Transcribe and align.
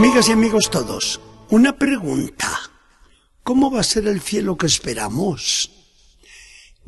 Amigas 0.00 0.30
y 0.30 0.32
amigos 0.32 0.70
todos, 0.70 1.20
una 1.50 1.76
pregunta. 1.76 2.48
¿Cómo 3.42 3.70
va 3.70 3.80
a 3.80 3.84
ser 3.84 4.08
el 4.08 4.22
cielo 4.22 4.56
que 4.56 4.64
esperamos? 4.64 5.70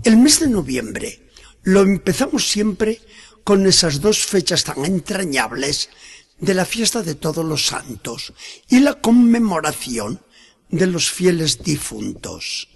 El 0.02 0.16
mes 0.16 0.40
de 0.40 0.48
noviembre 0.48 1.28
lo 1.62 1.82
empezamos 1.82 2.48
siempre 2.48 3.02
con 3.44 3.66
esas 3.66 4.00
dos 4.00 4.24
fechas 4.24 4.64
tan 4.64 4.86
entrañables 4.86 5.90
de 6.38 6.54
la 6.54 6.64
fiesta 6.64 7.02
de 7.02 7.14
todos 7.14 7.44
los 7.44 7.66
santos 7.66 8.32
y 8.70 8.80
la 8.80 8.94
conmemoración 8.94 10.22
de 10.70 10.86
los 10.86 11.10
fieles 11.10 11.62
difuntos. 11.62 12.70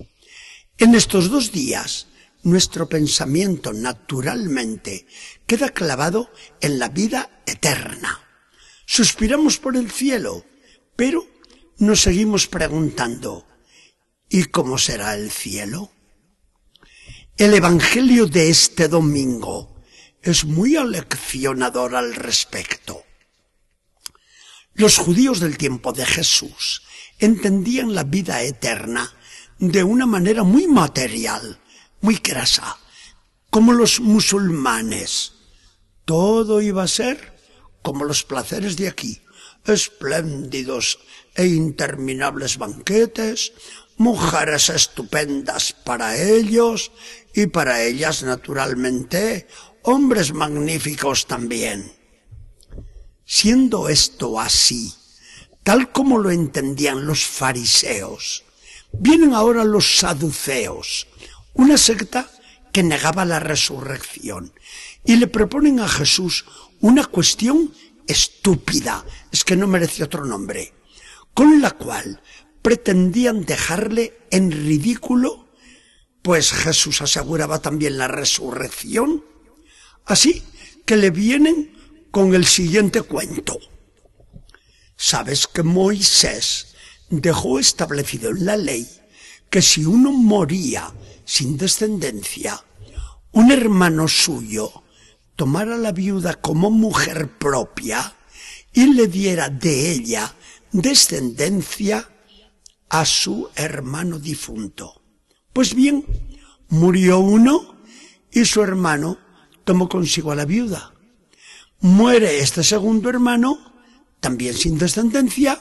En 0.77 0.95
estos 0.95 1.31
dos 1.31 1.51
días, 1.51 2.09
nuestro 2.43 2.91
pensamiento 2.91 3.73
naturalmente 3.73 5.07
queda 5.47 5.71
clavado 5.71 6.31
en 6.61 6.79
la 6.79 6.91
vida 6.91 7.41
eterna. 7.47 8.26
Suspiramos 8.87 9.59
por 9.59 9.77
el 9.77 9.91
cielo, 9.91 10.45
pero 10.95 11.27
nos 11.79 12.01
seguimos 12.01 12.47
preguntando, 12.47 13.47
¿y 14.29 14.45
cómo 14.45 14.79
será 14.79 15.15
el 15.15 15.31
cielo? 15.31 15.91
El 17.37 17.53
Evangelio 17.53 18.27
de 18.27 18.49
este 18.49 18.89
domingo 18.89 19.83
es 20.23 20.45
muy 20.45 20.77
aleccionador 20.77 21.97
al 21.97 22.15
respecto. 22.15 23.03
Los 24.73 24.99
judíos 24.99 25.41
del 25.41 25.59
tiempo 25.59 25.93
de 25.93 26.07
Jesús 26.07 26.83
entendían 27.19 27.95
la 27.95 28.05
vida 28.05 28.43
eterna 28.43 29.13
de 29.59 29.83
una 29.83 30.07
manera 30.07 30.45
muy 30.45 30.69
material, 30.69 31.61
muy 32.01 32.17
grasa, 32.23 32.79
como 33.51 33.73
los 33.73 34.01
musulmanes. 34.01 35.33
Todo 36.05 36.63
iba 36.63 36.85
a 36.85 36.89
ser 36.89 37.36
como 37.87 38.05
los 38.05 38.25
placeres 38.25 38.77
de 38.77 38.89
aquí, 38.89 39.23
espléndidos 39.65 40.99
e 41.37 41.47
interminables 41.47 42.59
banquetes, 42.59 43.53
mujeres 43.97 44.71
estupendas 44.71 45.73
para 45.73 46.17
ellos 46.19 46.91
y 47.33 47.47
para 47.47 47.85
ellas 47.85 48.25
naturalmente, 48.25 49.47
hombres 49.83 50.35
magníficos 50.35 51.27
también. 51.29 51.93
Siendo 53.25 53.89
esto 53.89 54.41
así, 54.41 54.93
tal 55.63 55.93
como 55.93 56.19
lo 56.19 56.33
entendían 56.33 57.07
los 57.07 57.25
fariseos, 57.25 58.43
vienen 58.91 59.33
ahora 59.33 59.63
los 59.63 59.99
saduceos, 59.99 61.07
una 61.55 61.79
secta 61.79 62.29
que 62.73 62.83
negaba 62.83 63.25
la 63.25 63.39
resurrección, 63.39 64.53
y 65.05 65.17
le 65.17 65.29
proponen 65.29 65.79
a 65.79 65.89
Jesús 65.89 66.45
una 66.81 67.05
cuestión 67.07 67.73
estúpida, 68.07 69.05
es 69.33 69.45
que 69.45 69.57
no 69.57 69.67
merece 69.67 70.05
otro 70.05 70.25
nombre, 70.25 70.73
con 71.35 71.61
la 71.61 71.73
cual 71.73 72.21
pretendían 72.63 73.45
dejarle 73.45 74.19
en 74.31 74.51
ridículo, 74.51 75.49
pues 76.23 76.53
Jesús 76.53 77.03
aseguraba 77.03 77.61
también 77.61 77.99
la 77.99 78.09
resurrección. 78.09 79.25
Así 80.05 80.43
que 80.85 80.97
le 80.97 81.11
vienen 81.11 81.77
con 82.11 82.35
el 82.35 82.47
siguiente 82.47 83.03
cuento. 83.03 83.59
Sabes 84.97 85.47
que 85.47 85.63
Moisés 85.63 86.75
dejó 87.11 87.59
establecido 87.59 88.31
en 88.31 88.47
la 88.47 88.57
ley 88.57 88.89
que 89.51 89.63
si 89.63 89.85
uno 89.85 90.11
moría 90.11 90.93
sin 91.25 91.57
descendencia, 91.57 92.65
un 93.33 93.53
hermano 93.53 94.09
suyo 94.09 94.83
tomara 95.37 95.77
la 95.77 95.93
viuda 95.93 96.35
como 96.35 96.71
mujer 96.71 97.29
propia 97.39 98.15
y 98.73 98.93
le 98.95 99.07
diera 99.07 99.49
de 99.49 99.93
ella 99.93 100.35
descendencia 100.73 102.11
a 102.89 103.05
su 103.05 103.49
hermano 103.55 104.19
difunto. 104.19 105.03
Pues 105.53 105.75
bien, 105.75 106.05
murió 106.69 107.21
uno 107.21 107.77
y 108.33 108.45
su 108.45 108.63
hermano 108.63 109.19
tomó 109.65 109.89
consigo 109.89 110.33
a 110.33 110.37
la 110.37 110.45
viuda. 110.45 110.95
Muere 111.81 112.41
este 112.41 112.65
segundo 112.65 113.11
hermano, 113.11 113.59
también 114.21 114.55
sin 114.55 114.79
descendencia, 114.79 115.61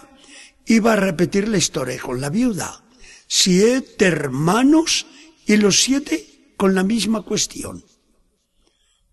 y 0.66 0.80
va 0.80 0.94
a 0.94 0.98
repetir 0.98 1.48
la 1.48 1.58
historia 1.58 2.00
con 2.00 2.22
la 2.22 2.30
viuda. 2.30 2.84
Siete 3.28 4.06
hermanos 4.06 5.06
y 5.46 5.58
los 5.58 5.82
siete 5.82 6.54
con 6.58 6.76
la 6.76 6.84
misma 6.84 7.22
cuestión. 7.24 7.84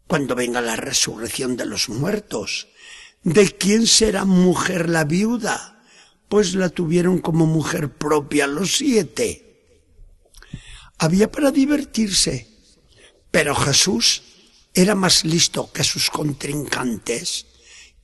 Cuando 0.06 0.34
venga 0.34 0.60
la 0.60 0.76
resurrección 0.76 1.56
de 1.56 1.66
los 1.66 1.88
muertos, 1.88 2.68
¿de 3.22 3.50
quién 3.50 3.86
será 3.86 4.24
mujer 4.24 4.88
la 4.88 5.04
viuda? 5.04 5.82
Pues 6.28 6.54
la 6.54 6.68
tuvieron 6.68 7.18
como 7.18 7.46
mujer 7.46 7.92
propia 7.92 8.46
los 8.46 8.76
siete. 8.76 9.52
Había 10.98 11.30
para 11.30 11.50
divertirse, 11.50 12.48
pero 13.30 13.54
Jesús 13.54 14.22
era 14.74 14.94
más 14.94 15.24
listo 15.24 15.70
que 15.72 15.84
sus 15.84 16.10
contrincantes 16.10 17.46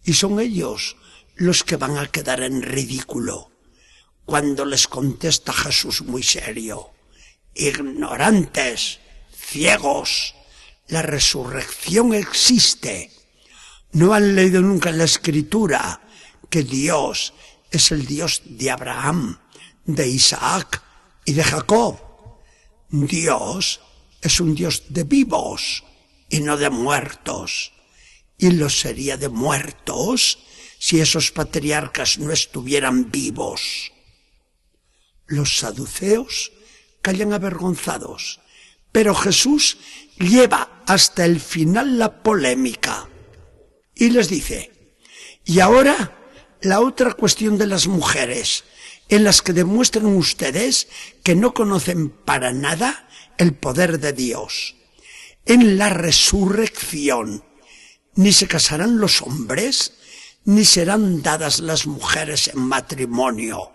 y 0.05 0.15
son 0.15 0.41
ellos 0.41 0.97
los 1.37 1.65
que 1.65 1.77
van 1.77 1.97
a 1.97 2.07
quedar 2.07 2.43
en 2.43 2.63
ridículo 2.63 3.51
cuando 4.29 4.67
les 4.67 4.89
contesta 4.89 5.55
Jesús 5.55 6.03
muy 6.03 6.23
serio. 6.23 6.91
Ignorantes, 7.55 9.01
ciegos, 9.35 10.35
la 10.89 11.03
resurrección 11.03 12.15
existe. 12.15 13.11
No 13.93 14.15
han 14.15 14.35
leído 14.35 14.61
nunca 14.61 14.91
en 14.91 14.99
la 14.99 15.05
escritura 15.05 16.01
que 16.51 16.63
Dios 16.63 17.35
es 17.71 17.93
el 17.93 18.07
Dios 18.07 18.43
de 18.45 18.71
Abraham, 18.71 19.39
de 19.85 20.09
Isaac 20.09 20.83
y 21.25 21.33
de 21.33 21.45
Jacob. 21.45 21.99
Dios 22.91 23.81
es 24.23 24.41
un 24.41 24.55
Dios 24.55 24.85
de 24.89 25.05
vivos 25.05 25.85
y 26.29 26.41
no 26.41 26.57
de 26.57 26.71
muertos. 26.71 27.73
Y 28.39 28.51
lo 28.53 28.71
sería 28.71 29.17
de 29.17 29.29
muertos 29.29 30.39
si 30.79 31.01
esos 31.01 31.33
patriarcas 31.33 32.19
no 32.19 32.33
estuvieran 32.33 33.11
vivos. 33.11 33.93
Los 35.27 35.59
saduceos 35.59 36.53
callan 37.03 37.33
avergonzados, 37.33 38.41
pero 38.93 39.15
Jesús 39.15 39.77
lleva 40.19 40.78
hasta 40.89 41.27
el 41.27 41.39
final 41.39 41.99
la 41.99 42.23
polémica 42.23 43.09
y 43.95 44.09
les 44.09 44.31
dice, 44.31 44.97
y 45.45 45.61
ahora 45.61 46.17
la 46.63 46.81
otra 46.81 47.13
cuestión 47.13 47.59
de 47.59 47.67
las 47.67 47.87
mujeres, 47.87 48.65
en 49.11 49.23
las 49.23 49.43
que 49.43 49.53
demuestran 49.53 50.07
ustedes 50.07 50.89
que 51.23 51.35
no 51.35 51.53
conocen 51.53 52.09
para 52.09 52.55
nada 52.55 53.07
el 53.37 53.53
poder 53.55 54.01
de 54.01 54.15
Dios. 54.15 54.77
En 55.45 55.77
la 55.77 55.91
resurrección, 55.91 57.45
ni 58.15 58.33
se 58.33 58.49
casarán 58.49 58.99
los 58.99 59.21
hombres, 59.21 59.93
ni 60.45 60.65
serán 60.65 61.21
dadas 61.23 61.61
las 61.61 61.87
mujeres 61.87 62.49
en 62.49 62.61
matrimonio, 62.61 63.73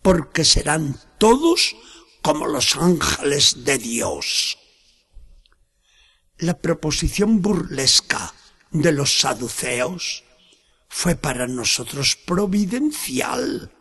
porque 0.00 0.42
serán 0.42 0.98
todos 1.18 1.76
como 2.22 2.46
los 2.46 2.76
ángeles 2.76 3.64
de 3.64 3.76
Dios. 3.76 4.56
La 6.38 6.58
proposición 6.58 7.42
burlesca 7.42 8.34
de 8.70 8.92
los 8.92 9.20
saduceos 9.20 10.24
fue 10.88 11.14
para 11.14 11.46
nosotros 11.46 12.16
providencial, 12.16 13.72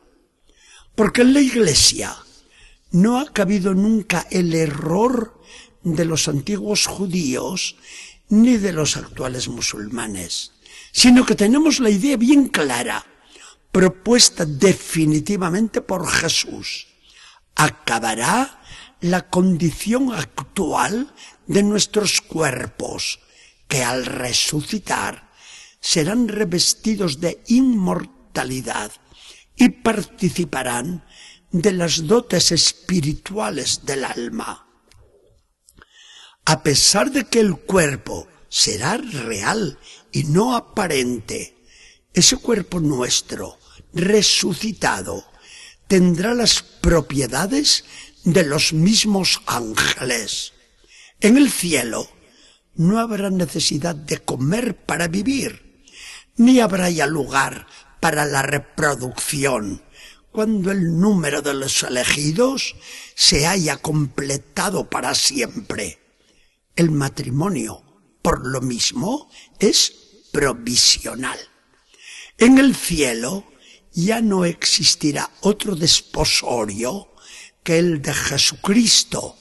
porque 0.96 1.22
en 1.22 1.34
la 1.34 1.42
iglesia 1.42 2.16
no 2.92 3.20
ha 3.20 3.32
cabido 3.32 3.74
nunca 3.74 4.28
el 4.32 4.54
error 4.54 5.42
de 5.84 6.06
los 6.06 6.28
antiguos 6.28 6.88
judíos 6.88 7.76
ni 8.30 8.58
de 8.58 8.74
los 8.74 8.98
actuales 8.98 9.48
musulmanes 9.48 10.56
sino 10.96 11.26
que 11.26 11.36
tenemos 11.36 11.82
la 11.82 11.90
idea 11.90 12.16
bien 12.16 12.48
clara, 12.48 13.06
propuesta 13.70 14.46
definitivamente 14.46 15.82
por 15.82 16.08
Jesús. 16.08 16.88
Acabará 17.54 18.62
la 19.02 19.30
condición 19.30 20.14
actual 20.14 21.14
de 21.48 21.64
nuestros 21.64 22.22
cuerpos, 22.22 23.20
que 23.68 23.84
al 23.84 24.06
resucitar 24.06 25.32
serán 25.80 26.28
revestidos 26.28 27.20
de 27.20 27.42
inmortalidad 27.48 28.92
y 29.56 29.70
participarán 29.70 31.06
de 31.52 31.72
las 31.72 32.08
dotes 32.08 32.52
espirituales 32.52 33.86
del 33.86 34.04
alma. 34.04 34.68
A 36.46 36.62
pesar 36.64 37.12
de 37.12 37.26
que 37.26 37.40
el 37.40 37.56
cuerpo 37.58 38.28
será 38.50 38.98
real 38.98 39.78
y 40.12 40.24
no 40.24 40.56
aparente. 40.56 41.56
Ese 42.14 42.38
cuerpo 42.38 42.80
nuestro, 42.80 43.60
resucitado, 43.94 45.26
tendrá 45.88 46.34
las 46.34 46.62
propiedades 46.62 47.84
de 48.24 48.46
los 48.46 48.74
mismos 48.74 49.42
ángeles. 49.46 50.54
En 51.22 51.38
el 51.38 51.50
cielo 51.50 52.10
no 52.76 53.00
habrá 53.00 53.30
necesidad 53.30 53.96
de 53.96 54.20
comer 54.20 54.76
para 54.76 55.08
vivir, 55.08 55.84
ni 56.36 56.60
habrá 56.60 56.90
ya 56.90 57.08
lugar 57.08 57.68
para 58.00 58.26
la 58.26 58.42
reproducción, 58.42 59.82
cuando 60.32 60.72
el 60.72 61.00
número 61.00 61.42
de 61.42 61.54
los 61.54 61.84
elegidos 61.84 62.76
se 63.16 63.48
haya 63.48 63.78
completado 63.78 64.90
para 64.90 65.16
siempre. 65.16 66.00
El 66.76 66.92
matrimonio, 66.92 67.82
por 68.22 68.46
lo 68.46 68.60
mismo, 68.60 69.30
es 69.60 69.94
provisional. 70.34 71.40
En 72.38 72.58
el 72.58 72.76
cielo 72.76 73.46
ya 73.94 74.20
no 74.20 74.44
existirá 74.44 75.32
otro 75.40 75.76
desposorio 75.76 77.08
que 77.64 77.78
el 77.78 78.02
de 78.02 78.14
Jesucristo, 78.14 79.38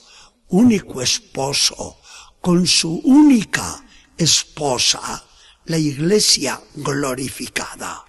único 0.48 1.02
esposo, 1.02 1.98
con 2.40 2.66
su 2.66 3.00
única 3.04 3.84
esposa, 4.16 5.24
la 5.64 5.78
iglesia 5.78 6.60
glorificada. 6.74 8.04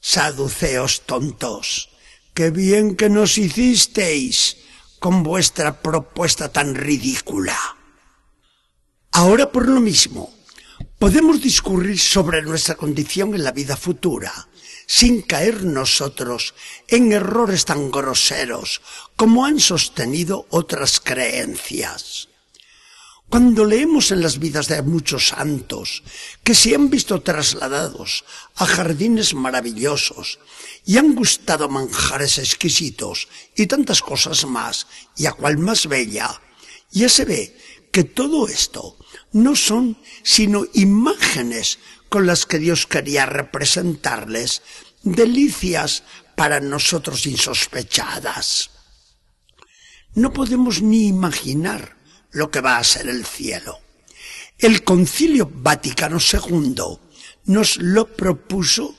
Saduceos 0.00 1.02
tontos, 1.06 1.90
qué 2.34 2.50
bien 2.50 2.96
que 2.96 3.08
nos 3.08 3.38
hicisteis 3.38 4.58
con 4.98 5.22
vuestra 5.22 5.80
propuesta 5.80 6.50
tan 6.50 6.74
ridícula. 6.74 7.56
Ahora 9.12 9.50
por 9.50 9.68
lo 9.68 9.80
mismo, 9.80 10.32
podemos 10.98 11.42
discurrir 11.42 11.98
sobre 11.98 12.42
nuestra 12.42 12.74
condición 12.74 13.34
en 13.34 13.44
la 13.44 13.52
vida 13.52 13.76
futura, 13.76 14.48
sin 14.86 15.22
caer 15.22 15.64
nosotros 15.64 16.54
en 16.88 17.12
errores 17.12 17.64
tan 17.64 17.90
groseros 17.90 18.80
como 19.16 19.44
han 19.44 19.60
sostenido 19.60 20.46
otras 20.50 21.00
creencias. 21.00 22.28
Cuando 23.32 23.64
leemos 23.64 24.10
en 24.10 24.20
las 24.20 24.38
vidas 24.38 24.68
de 24.68 24.82
muchos 24.82 25.28
santos 25.28 26.02
que 26.44 26.54
se 26.54 26.74
han 26.74 26.90
visto 26.90 27.22
trasladados 27.22 28.26
a 28.56 28.66
jardines 28.66 29.32
maravillosos 29.32 30.38
y 30.84 30.98
han 30.98 31.14
gustado 31.14 31.70
manjares 31.70 32.36
exquisitos 32.36 33.28
y 33.56 33.66
tantas 33.66 34.02
cosas 34.02 34.44
más, 34.44 34.86
y 35.16 35.24
a 35.24 35.32
cual 35.32 35.56
más 35.56 35.86
bella, 35.86 36.42
ya 36.90 37.08
se 37.08 37.24
ve 37.24 37.56
que 37.90 38.04
todo 38.04 38.48
esto 38.48 38.98
no 39.32 39.56
son 39.56 39.96
sino 40.22 40.66
imágenes 40.74 41.78
con 42.12 42.26
las 42.26 42.44
que 42.44 42.58
Dios 42.58 42.86
quería 42.86 43.24
representarles 43.24 44.60
delicias 45.02 46.02
para 46.36 46.60
nosotros 46.60 47.24
insospechadas. 47.24 48.68
No 50.14 50.30
podemos 50.30 50.82
ni 50.82 51.06
imaginar 51.08 51.96
lo 52.30 52.50
que 52.50 52.60
va 52.60 52.76
a 52.76 52.84
ser 52.84 53.08
el 53.08 53.24
cielo. 53.24 53.80
El 54.58 54.84
Concilio 54.84 55.50
Vaticano 55.50 56.18
II 56.20 56.74
nos 57.46 57.78
lo 57.78 58.06
propuso 58.14 58.94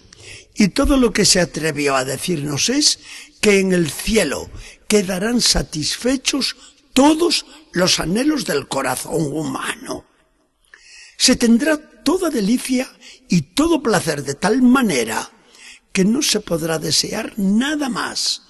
y 0.56 0.70
todo 0.70 0.98
lo 0.98 1.14
que 1.14 1.26
se 1.26 1.40
atrevió 1.40 1.96
a 1.96 2.06
decirnos 2.06 2.70
es 2.70 2.98
que 3.40 3.60
en 3.60 3.74
el 3.74 3.92
cielo 3.92 4.50
quedarán 4.88 5.40
satisfechos 5.40 6.56
todos 6.94 7.46
los 7.74 8.00
anhelos 8.00 8.46
del 8.46 8.68
corazón 8.68 9.22
humano. 9.32 10.04
Se 11.16 11.36
tendrá 11.36 11.93
toda 12.04 12.30
delicia 12.30 12.92
y 13.30 13.42
todo 13.42 13.82
placer 13.82 14.24
de 14.24 14.36
tal 14.36 14.62
manera 14.62 15.32
que 15.92 16.06
no 16.06 16.22
se 16.22 16.40
podrá 16.40 16.80
desear 16.80 17.34
nada 17.38 17.90
más, 17.90 18.44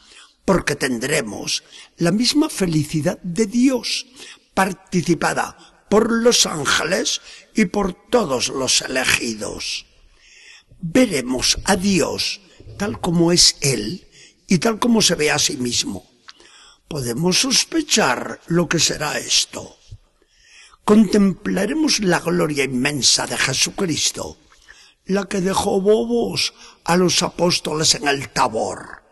porque 0.45 0.75
tendremos 0.75 1.63
la 1.97 2.11
misma 2.11 2.49
felicidad 2.49 3.19
de 3.21 3.45
Dios, 3.45 4.07
participada 4.53 5.85
por 5.89 6.11
los 6.11 6.45
ángeles 6.45 7.21
y 7.53 7.65
por 7.65 7.93
todos 8.09 8.49
los 8.49 8.81
elegidos. 8.81 9.85
Veremos 10.79 11.59
a 11.65 11.75
Dios 11.75 12.41
tal 12.77 12.99
como 12.99 13.31
es 13.31 13.57
Él 13.61 14.07
y 14.47 14.57
tal 14.57 14.79
como 14.79 15.01
se 15.01 15.15
ve 15.15 15.31
a 15.31 15.39
sí 15.39 15.57
mismo. 15.57 16.09
Podemos 16.87 17.39
sospechar 17.39 18.41
lo 18.47 18.67
que 18.67 18.79
será 18.79 19.17
esto. 19.17 19.77
Contemplaremos 20.85 22.01
la 22.01 22.19
gloria 22.19 22.65
inmensa 22.65 23.25
de 23.25 23.37
Jesucristo, 23.37 24.37
la 25.05 25.25
que 25.25 25.39
dejó 25.39 25.79
bobos 25.79 26.53
a 26.83 26.97
los 26.97 27.23
apóstoles 27.23 27.95
en 27.95 28.07
el 28.07 28.29
tabor. 28.29 29.03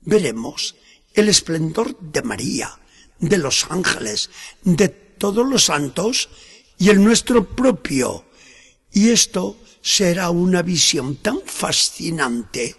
Veremos 0.00 0.76
el 1.14 1.28
esplendor 1.28 1.98
de 1.98 2.22
María, 2.22 2.78
de 3.18 3.38
los 3.38 3.66
ángeles, 3.70 4.30
de 4.62 4.88
todos 4.88 5.48
los 5.48 5.64
santos 5.64 6.28
y 6.78 6.90
el 6.90 7.02
nuestro 7.02 7.44
propio. 7.56 8.24
Y 8.92 9.10
esto 9.10 9.56
será 9.82 10.30
una 10.30 10.62
visión 10.62 11.16
tan 11.16 11.40
fascinante 11.44 12.76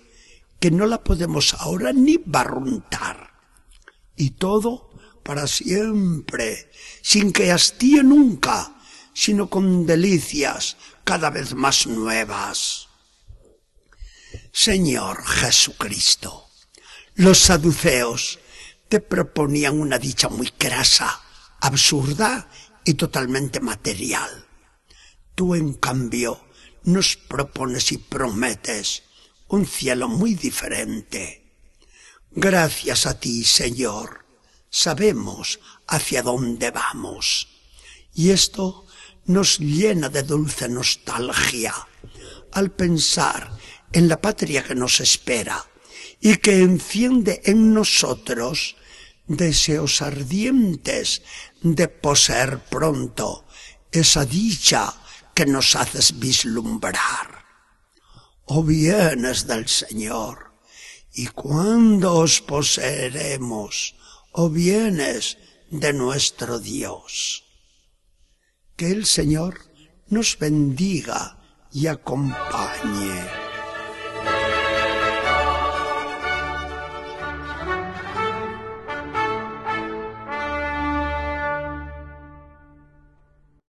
que 0.59 0.71
no 0.71 0.85
la 0.85 1.03
podemos 1.03 1.55
ahora 1.55 1.91
ni 1.91 2.17
barruntar. 2.17 3.33
Y 4.15 4.31
todo 4.31 4.91
para 5.27 5.45
siempre, 5.45 6.71
sin 7.01 7.33
que 7.33 7.51
hastíe 7.51 8.01
nunca, 8.01 8.79
sino 9.13 9.49
con 9.49 9.85
delicias 9.85 10.77
cada 11.03 11.29
vez 11.29 11.53
más 11.53 11.85
nuevas. 11.85 12.87
Señor 14.53 15.25
Jesucristo, 15.25 16.47
los 17.15 17.39
saduceos 17.39 18.39
te 18.87 19.01
proponían 19.01 19.77
una 19.77 19.99
dicha 19.99 20.29
muy 20.29 20.49
crasa, 20.51 21.21
absurda 21.59 22.49
y 22.85 22.93
totalmente 22.93 23.59
material. 23.59 24.45
Tú, 25.35 25.55
en 25.55 25.73
cambio, 25.73 26.39
nos 26.83 27.17
propones 27.17 27.91
y 27.91 27.97
prometes 27.97 29.03
un 29.49 29.65
cielo 29.65 30.07
muy 30.07 30.35
diferente. 30.35 31.51
Gracias 32.31 33.05
a 33.05 33.19
ti, 33.19 33.43
Señor, 33.43 34.26
sabemos 34.69 35.59
hacia 35.87 36.21
dónde 36.23 36.71
vamos. 36.71 37.47
Y 38.13 38.31
esto 38.31 38.85
nos 39.25 39.59
llena 39.59 40.09
de 40.09 40.23
dulce 40.23 40.69
nostalgia 40.69 41.73
al 42.53 42.71
pensar 42.71 43.51
en 43.91 44.07
la 44.07 44.19
patria 44.19 44.63
que 44.63 44.75
nos 44.75 44.99
espera 44.99 45.65
y 46.19 46.37
que 46.37 46.61
enciende 46.61 47.41
en 47.45 47.73
nosotros 47.73 48.75
deseos 49.27 50.01
ardientes 50.01 51.21
de 51.61 51.87
poseer 51.87 52.59
pronto 52.59 53.45
esa 53.91 54.25
dicha 54.25 54.93
que 55.33 55.45
nos 55.45 55.75
haces 55.75 56.17
vislumbrar. 56.17 57.45
O 58.45 58.63
vienes 58.63 59.45
del 59.45 59.67
Señor, 59.67 60.53
y 61.13 61.27
cuándo 61.27 62.15
os 62.15 62.41
poseeremos, 62.41 63.96
o 64.31 64.49
vienes 64.49 65.37
de 65.69 65.93
nuestro 65.93 66.59
Dios. 66.59 67.43
Que 68.75 68.91
el 68.91 69.05
Señor 69.05 69.59
nos 70.07 70.37
bendiga 70.37 71.37
y 71.71 71.87
acompañe. 71.87 73.46